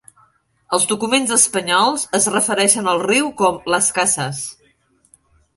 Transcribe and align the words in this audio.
Els 0.77 0.87
documents 0.91 1.33
espanyols 1.35 2.05
es 2.19 2.27
refereixen 2.37 2.89
al 2.95 3.05
riu 3.07 3.31
com 3.43 3.63
Las 3.75 3.91
Casas. 3.99 4.41